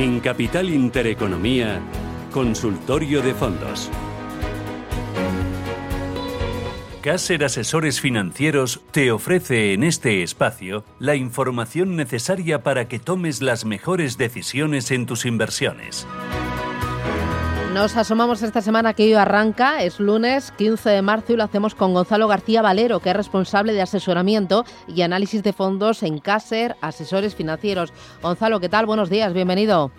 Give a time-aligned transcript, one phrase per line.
[0.00, 1.78] En Capital Intereconomía,
[2.32, 3.90] Consultorio de Fondos.
[7.02, 13.66] Caser Asesores Financieros te ofrece en este espacio la información necesaria para que tomes las
[13.66, 16.06] mejores decisiones en tus inversiones.
[17.74, 21.76] Nos asomamos esta semana que hoy arranca, es lunes 15 de marzo y lo hacemos
[21.76, 26.74] con Gonzalo García Valero, que es responsable de asesoramiento y análisis de fondos en Caser
[26.80, 27.92] Asesores Financieros.
[28.22, 28.86] Gonzalo, ¿qué tal?
[28.86, 29.92] Buenos días, bienvenido.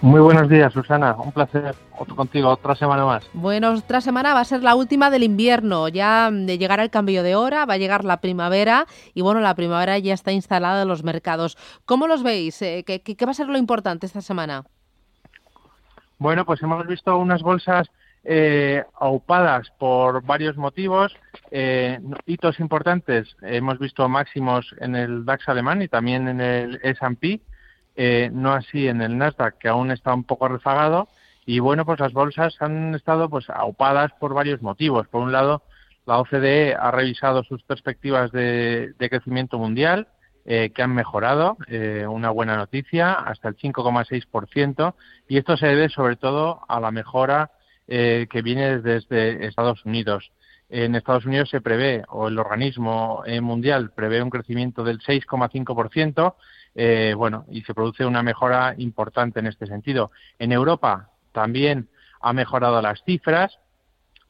[0.00, 1.14] Muy buenos días, Susana.
[1.16, 1.76] Un placer
[2.16, 3.24] contigo otra semana más.
[3.32, 5.86] Bueno, otra semana va a ser la última del invierno.
[5.86, 9.54] Ya de llegar el cambio de hora, va a llegar la primavera y bueno, la
[9.54, 11.56] primavera ya está instalada en los mercados.
[11.84, 12.60] ¿Cómo los veis?
[12.62, 14.64] Eh, ¿Qué, qué va a ser lo importante esta semana?
[16.18, 17.90] Bueno, pues hemos visto unas bolsas
[18.24, 21.14] eh, aupadas por varios motivos,
[21.50, 23.36] eh, hitos importantes.
[23.42, 27.40] Hemos visto máximos en el DAX alemán y también en el S&P,
[27.96, 31.08] eh, no así en el Nasdaq, que aún está un poco rezagado.
[31.46, 35.06] Y bueno, pues las bolsas han estado pues aupadas por varios motivos.
[35.08, 35.62] Por un lado,
[36.06, 40.08] la OCDE ha revisado sus perspectivas de crecimiento mundial
[40.46, 44.94] eh, que han mejorado, eh, una buena noticia, hasta el 5,6%,
[45.26, 47.52] y esto se debe sobre todo a la mejora
[47.88, 50.32] eh, que viene desde Estados Unidos.
[50.68, 56.34] En Estados Unidos se prevé, o el organismo mundial prevé un crecimiento del 6,5%,
[57.16, 60.10] bueno, y se produce una mejora importante en este sentido.
[60.38, 61.88] En Europa también
[62.20, 63.58] ha mejorado las cifras,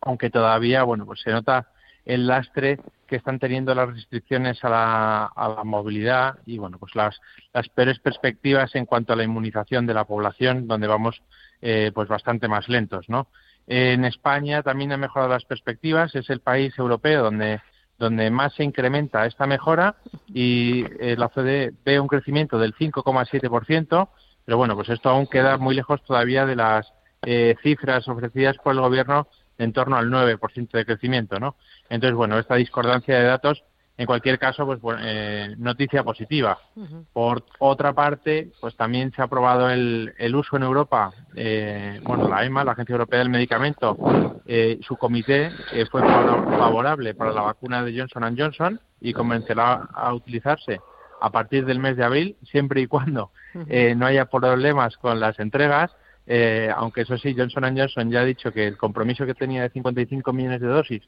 [0.00, 1.68] aunque todavía, bueno, pues se nota
[2.04, 6.94] el lastre que están teniendo las restricciones a la, a la movilidad y bueno pues
[6.94, 7.20] las,
[7.52, 11.22] las peores perspectivas en cuanto a la inmunización de la población donde vamos
[11.60, 13.28] eh, pues bastante más lentos no
[13.66, 17.60] en España también han mejorado las perspectivas es el país europeo donde
[18.02, 19.94] donde más se incrementa esta mejora
[20.26, 24.08] y eh, la OCDE ve un crecimiento del 5,7%,
[24.44, 26.92] pero bueno, pues esto aún queda muy lejos todavía de las
[27.24, 29.28] eh, cifras ofrecidas por el gobierno
[29.62, 31.56] en torno al 9% de crecimiento, ¿no?
[31.88, 33.62] Entonces, bueno, esta discordancia de datos,
[33.96, 36.58] en cualquier caso, pues eh, noticia positiva.
[37.12, 42.44] Por otra parte, pues también se ha aprobado el, uso en Europa, eh, bueno, la
[42.44, 43.96] EMA, la Agencia Europea del Medicamento,
[44.46, 45.50] eh, su comité
[45.90, 50.80] fue favorable para la vacuna de Johnson Johnson y comenzará a utilizarse
[51.20, 55.92] a partir del mes de abril, siempre y cuando no haya problemas con las entregas
[56.26, 59.70] eh, aunque eso sí, Johnson Johnson ya ha dicho que el compromiso que tenía de
[59.70, 61.02] 55 millones de dosis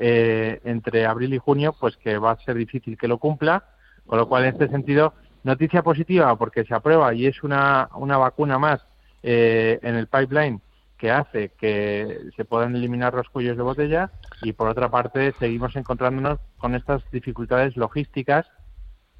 [0.00, 3.64] eh, entre abril y junio, pues que va a ser difícil que lo cumpla,
[4.06, 8.16] con lo cual en este sentido, noticia positiva porque se aprueba y es una, una
[8.16, 8.80] vacuna más
[9.22, 10.60] eh, en el pipeline
[10.96, 14.10] que hace que se puedan eliminar los cuellos de botella.
[14.42, 18.46] Y por otra parte seguimos encontrándonos con estas dificultades logísticas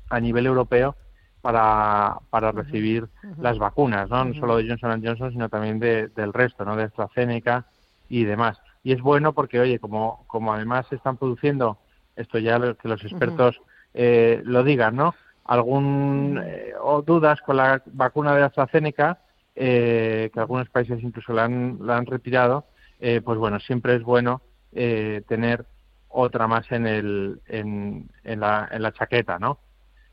[0.09, 0.97] a nivel europeo
[1.45, 3.07] para, para recibir
[3.39, 4.25] las vacunas, ¿no?
[4.25, 6.75] no solo de Johnson Johnson, sino también de, del resto, ¿no?
[6.75, 7.67] de AstraZeneca
[8.09, 8.59] y demás.
[8.83, 11.77] Y es bueno porque, oye, como, como además se están produciendo,
[12.17, 13.61] esto ya que los expertos
[13.93, 15.15] eh, lo digan, ¿no?
[15.45, 19.19] Algún eh, o dudas con la vacuna de AstraZeneca,
[19.55, 22.65] eh, que algunos países incluso la han, la han retirado,
[22.99, 24.41] pues bueno, siempre es bueno
[24.73, 25.67] tener
[26.09, 29.59] otra más en, el, en, en, la, en la chaqueta, ¿no?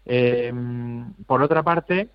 [0.05, 0.51] Eh,
[1.25, 2.09] por otra parte,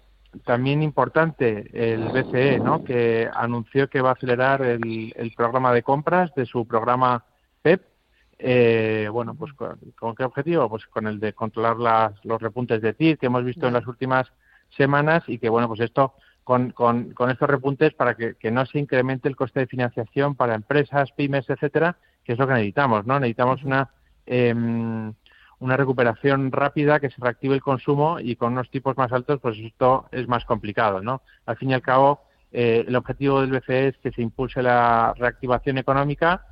[0.45, 2.85] también importante el BCE, ¿no?
[2.85, 7.25] que anunció que va a acelerar el, programa de compras de su programa
[7.63, 7.83] PEP.
[8.39, 10.69] Eh, bueno, pues ¿con, qué objetivo?
[10.69, 13.87] Pues con el de controlar las, los repuntes de TIR que hemos visto en las
[13.87, 14.31] últimas
[14.77, 18.67] semanas y que, bueno, pues esto con, con, con estos repuntes para que, que, no
[18.67, 23.07] se incremente el coste de financiación para empresas, pymes, etcétera, que es lo que necesitamos,
[23.07, 23.19] ¿no?
[23.19, 23.91] Necesitamos una
[24.27, 24.55] eh,
[25.59, 29.57] una recuperación rápida, que se reactive el consumo y con unos tipos más altos, pues
[29.59, 31.23] esto es más complicado, ¿no?
[31.47, 32.23] Al fin y al cabo,
[32.53, 36.47] eh, el objetivo del BCE es que se impulse la reactivación económica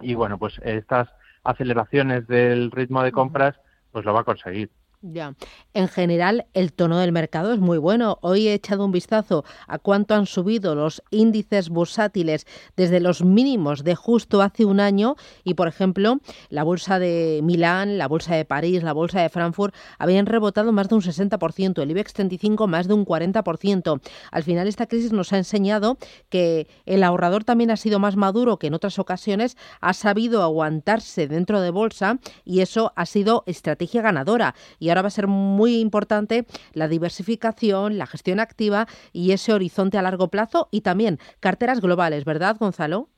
[0.00, 1.08] y, bueno, pues estas
[1.44, 3.54] aceleraciones del ritmo de compras,
[3.90, 4.70] pues lo va a conseguir.
[5.04, 5.34] Ya.
[5.74, 8.18] En general, el tono del mercado es muy bueno.
[8.22, 12.46] Hoy he echado un vistazo a cuánto han subido los índices bursátiles
[12.76, 16.20] desde los mínimos de justo hace un año y, por ejemplo,
[16.50, 20.88] la bolsa de Milán, la bolsa de París, la bolsa de Frankfurt habían rebotado más
[20.88, 24.00] de un 60%, el IBEX 35 más de un 40%.
[24.30, 28.60] Al final, esta crisis nos ha enseñado que el ahorrador también ha sido más maduro
[28.60, 34.00] que en otras ocasiones, ha sabido aguantarse dentro de bolsa y eso ha sido estrategia
[34.00, 34.54] ganadora.
[34.92, 40.02] Ahora va a ser muy importante la diversificación, la gestión activa y ese horizonte a
[40.02, 43.08] largo plazo y también carteras globales, ¿verdad, Gonzalo?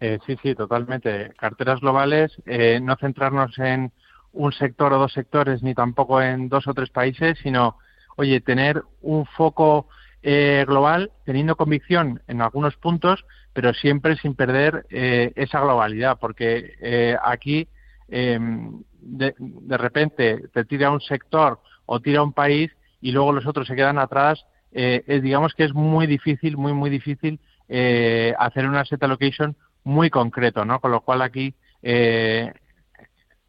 [0.00, 1.32] Eh, sí, sí, totalmente.
[1.36, 3.92] Carteras globales, eh, no centrarnos en
[4.32, 7.76] un sector o dos sectores, ni tampoco en dos o tres países, sino,
[8.16, 9.88] oye, tener un foco
[10.22, 17.66] eh, global, teniendo convicción en algunos puntos, pero siempre sin perder esa globalidad, porque aquí
[18.08, 19.34] em, de,
[19.76, 22.70] repente te tira un sector o tira un país
[23.00, 26.90] y luego los otros se quedan atrás, eh, digamos que es muy difícil, muy, muy
[26.90, 30.80] difícil eh, hacer una set allocation muy concreto, ¿no?
[30.80, 32.52] Con lo cual aquí eh,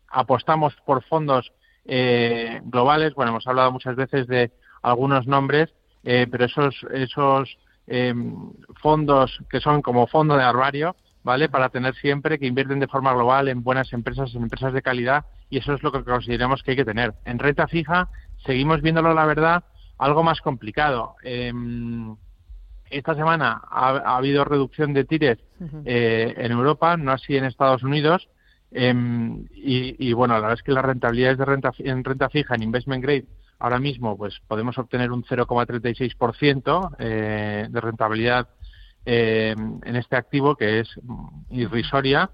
[0.07, 1.51] apostamos por fondos
[1.85, 3.13] eh, globales.
[3.13, 4.51] Bueno, hemos hablado muchas veces de
[4.81, 5.73] algunos nombres,
[6.03, 7.57] eh, pero esos, esos
[7.87, 8.13] eh,
[8.81, 10.95] fondos que son como fondo de armario,
[11.29, 11.47] ¿vale?
[11.47, 15.25] Para tener siempre que invierten de forma global en buenas empresas, en empresas de calidad,
[15.51, 17.13] y eso es lo que consideramos que hay que tener.
[17.23, 18.09] En renta fija
[18.43, 19.63] seguimos viéndolo, la verdad,
[19.99, 21.17] algo más complicado.
[21.23, 21.53] Eh,
[22.89, 25.37] esta semana ha, ha, habido reducción de tires
[25.85, 28.27] eh, en Europa, no así en Estados Unidos.
[28.71, 28.91] Eh,
[29.53, 32.63] y, y, bueno, la verdad es que las rentabilidades de renta, en renta fija, en
[32.63, 33.27] investment grade,
[33.59, 38.47] ahora mismo pues podemos obtener un 0,36% eh, de rentabilidad
[39.05, 40.89] eh, en este activo que es
[41.49, 42.29] irrisoria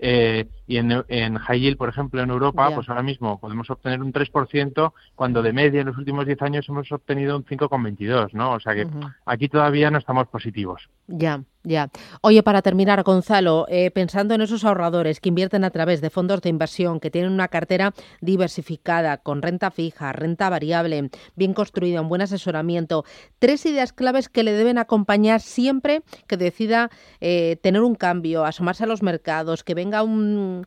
[0.00, 2.74] eh, y en, en high yield, por ejemplo, en Europa, yeah.
[2.76, 6.68] pues ahora mismo podemos obtener un 3%, cuando de media en los últimos 10 años
[6.68, 8.52] hemos obtenido un 5,22, ¿no?
[8.52, 9.14] O sea que uh -huh.
[9.26, 10.88] aquí todavía no estamos positivos.
[11.08, 11.90] Ya, ya.
[12.22, 16.40] Oye, para terminar, Gonzalo, eh, pensando en esos ahorradores que invierten a través de fondos
[16.40, 22.08] de inversión, que tienen una cartera diversificada, con renta fija, renta variable, bien construida, un
[22.08, 23.04] buen asesoramiento,
[23.38, 28.84] tres ideas claves que le deben acompañar siempre que decida eh, tener un cambio, asomarse
[28.84, 30.66] a los mercados, que venga un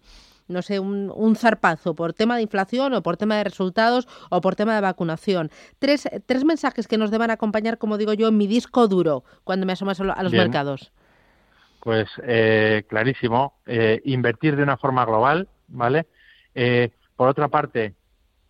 [0.52, 4.42] no sé, un, un, zarpazo por tema de inflación o por tema de resultados o
[4.42, 5.50] por tema de vacunación.
[5.80, 9.66] Tres, tres mensajes que nos deban acompañar, como digo yo, en mi disco duro cuando
[9.66, 10.44] me asomas a los Bien.
[10.44, 10.92] mercados.
[11.82, 16.06] Pues eh, clarísimo, eh, invertir de una forma global, ¿vale?
[16.54, 17.96] Eh, por otra parte,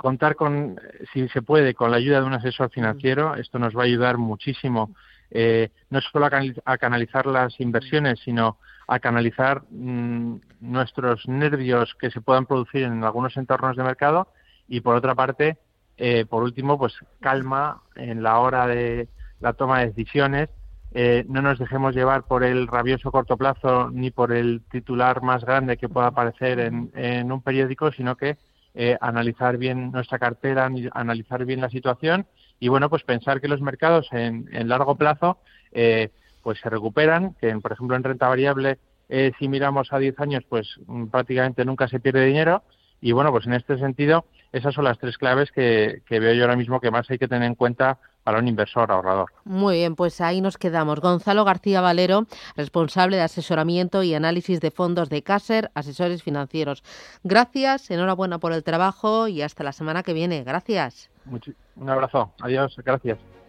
[0.02, 0.80] contar con,
[1.14, 3.36] si se puede, con la ayuda de un asesor financiero.
[3.36, 4.96] Esto nos va a ayudar muchísimo,
[5.30, 6.32] eh, no solo a,
[6.66, 8.58] a canalizar las inversiones, sino
[8.88, 14.28] a canalizar mmm, nuestros nervios que se puedan producir en algunos entornos de mercado
[14.68, 15.58] y por otra parte,
[15.98, 19.08] eh, por último, pues calma en la hora de
[19.40, 20.50] la toma de decisiones.
[20.94, 25.46] Eh, no nos dejemos llevar por el rabioso corto plazo ni por el titular más
[25.46, 28.38] grande que pueda aparecer en, en un periódico, sino que
[28.74, 32.26] eh, analizar bien nuestra cartera, analizar bien la situación
[32.60, 35.40] y bueno, pues pensar que los mercados en, en largo plazo
[35.72, 36.10] eh,
[36.44, 38.78] pues se recuperan, que por ejemplo en renta variable,
[39.10, 42.64] eh, si miramos a 10 años, pues mm, prácticamente nunca se pierde dinero.
[43.02, 46.44] Y bueno, pues en este sentido, esas son las tres claves que, que veo yo
[46.44, 49.32] ahora mismo que más hay que tener en cuenta para un inversor ahorrador.
[49.46, 51.00] Muy bien, pues ahí nos quedamos.
[51.00, 56.84] Gonzalo García Valero, responsable de asesoramiento y análisis de fondos de Caser, asesores financieros.
[57.24, 60.44] Gracias, enhorabuena por el trabajo y hasta la semana que viene.
[60.44, 61.10] Gracias.
[61.76, 62.32] Un abrazo.
[62.42, 62.76] Adiós.
[62.84, 63.18] Gracias.